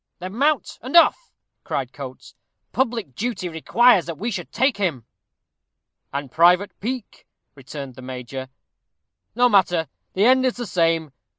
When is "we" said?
4.17-4.31